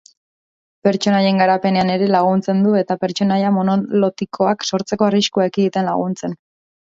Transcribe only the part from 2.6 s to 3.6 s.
du, eta pertsonaia